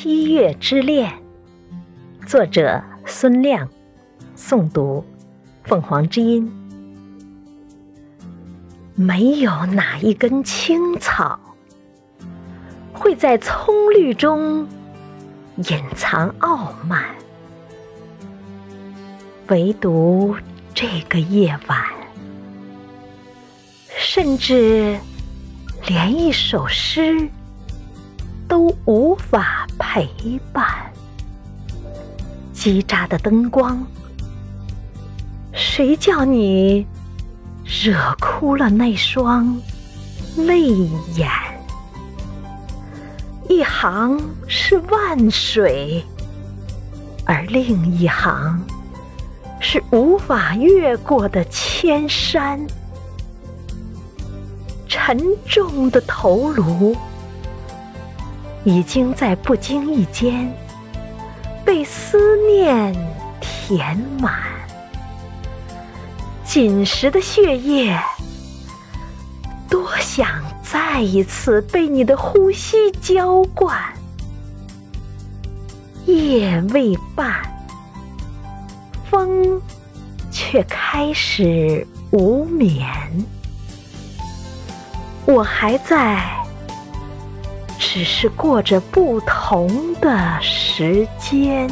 [0.00, 1.12] 七月之恋，
[2.24, 3.68] 作者孙亮，
[4.36, 5.04] 诵读
[5.64, 6.48] 凤凰之音。
[8.94, 11.40] 没有哪一根青草
[12.92, 14.68] 会在葱绿中
[15.56, 17.04] 隐藏傲慢，
[19.48, 20.36] 唯独
[20.72, 21.84] 这个夜晚，
[23.96, 24.96] 甚至
[25.88, 27.28] 连一首诗。
[28.46, 29.57] 都无法
[29.90, 30.66] 陪伴。
[32.54, 33.82] 叽喳的灯光，
[35.52, 36.86] 谁叫你
[37.64, 39.58] 惹哭了那双
[40.36, 40.68] 泪
[41.14, 41.30] 眼？
[43.48, 46.04] 一行是万水，
[47.24, 48.62] 而另一行
[49.58, 52.60] 是无法越过的千山。
[54.86, 56.94] 沉重的头颅。
[58.64, 60.52] 已经在不经意间
[61.64, 62.94] 被思念
[63.40, 64.34] 填满，
[66.44, 67.98] 紧实的血液，
[69.68, 70.28] 多想
[70.62, 73.76] 再一次被你的呼吸浇灌。
[76.06, 77.42] 夜未半，
[79.10, 79.60] 风
[80.30, 82.86] 却开始无眠，
[85.26, 86.37] 我还在。
[87.78, 91.70] 只是过着不同的时间。